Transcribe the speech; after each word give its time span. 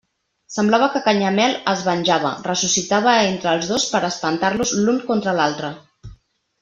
Semblava 0.53 0.85
que 0.93 1.01
Canyamel 1.07 1.53
es 1.73 1.83
venjava, 1.89 2.31
ressuscitava 2.47 3.13
entre 3.27 3.53
els 3.59 3.69
dos 3.75 3.85
per 3.93 4.01
a 4.03 4.09
espentar-los 4.09 4.73
l'un 4.87 4.99
contra 5.13 5.37
l'altre. 5.43 5.71